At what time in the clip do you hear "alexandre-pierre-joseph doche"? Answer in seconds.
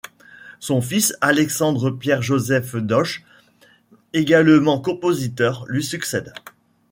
1.21-3.23